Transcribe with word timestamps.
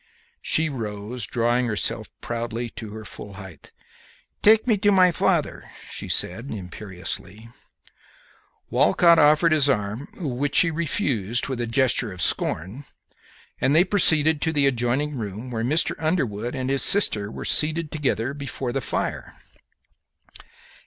She 0.41 0.67
rose, 0.67 1.27
drawing 1.27 1.67
herself 1.67 2.09
proudly 2.21 2.69
to 2.71 2.89
her 2.89 3.05
full 3.05 3.33
height. 3.33 3.71
"Take 4.41 4.65
me 4.65 4.75
to 4.77 4.91
my 4.91 5.11
father," 5.11 5.69
she 5.91 6.07
said, 6.07 6.49
imperiously. 6.49 7.49
Walcott 8.71 9.19
offered 9.19 9.51
his 9.51 9.69
arm, 9.69 10.07
which 10.17 10.55
she 10.55 10.71
refused 10.71 11.49
with 11.49 11.61
a 11.61 11.67
gesture 11.67 12.11
of 12.11 12.19
scorn, 12.23 12.83
and 13.59 13.75
they 13.75 13.83
proceeded 13.83 14.41
to 14.41 14.51
the 14.51 14.65
adjoining 14.65 15.17
room, 15.17 15.51
where 15.51 15.63
Mr. 15.63 15.93
Underwood 15.99 16.55
and 16.55 16.71
his 16.71 16.81
sister 16.81 17.29
were 17.29 17.45
seated 17.45 17.91
together 17.91 18.33
before 18.33 18.71
the 18.73 18.81
fire. 18.81 19.35